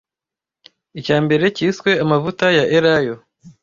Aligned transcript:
Icyambere 0.99 1.45
cyiswe 1.55 1.91
amavuta 2.03 2.45
ya 2.57 2.63
elayo 2.77 3.15